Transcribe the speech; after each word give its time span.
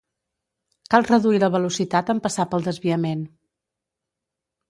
Cal 0.93 1.05
reduir 1.09 1.41
la 1.43 1.49
velocitat 1.57 2.09
en 2.15 2.21
passar 2.25 2.47
pel 2.53 2.65
desviament 2.69 3.21